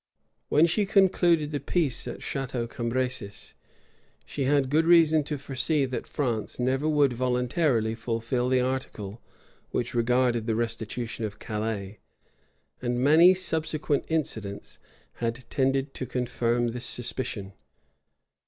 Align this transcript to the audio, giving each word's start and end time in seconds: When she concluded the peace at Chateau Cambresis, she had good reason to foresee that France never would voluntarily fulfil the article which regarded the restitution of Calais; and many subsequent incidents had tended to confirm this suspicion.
When 0.49 0.65
she 0.65 0.87
concluded 0.87 1.51
the 1.51 1.59
peace 1.59 2.07
at 2.07 2.23
Chateau 2.23 2.65
Cambresis, 2.65 3.53
she 4.25 4.45
had 4.45 4.71
good 4.71 4.87
reason 4.87 5.23
to 5.25 5.37
foresee 5.37 5.85
that 5.85 6.07
France 6.07 6.57
never 6.59 6.89
would 6.89 7.13
voluntarily 7.13 7.93
fulfil 7.93 8.49
the 8.49 8.61
article 8.61 9.21
which 9.69 9.93
regarded 9.93 10.47
the 10.47 10.55
restitution 10.55 11.23
of 11.23 11.37
Calais; 11.37 11.99
and 12.81 12.99
many 12.99 13.35
subsequent 13.35 14.05
incidents 14.07 14.79
had 15.17 15.45
tended 15.51 15.93
to 15.93 16.07
confirm 16.07 16.69
this 16.69 16.85
suspicion. 16.85 17.53